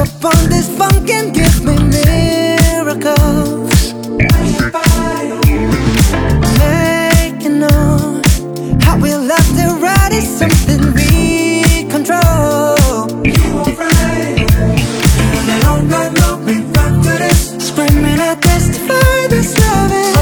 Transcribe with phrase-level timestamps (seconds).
[0.00, 3.92] upon this funk and give me miracles.
[6.58, 8.22] Making on
[8.80, 13.08] how we love to ride is something we control.
[13.24, 14.48] You are right.
[15.38, 20.19] And I don't know, we run to this, screaming at this, defy this loving.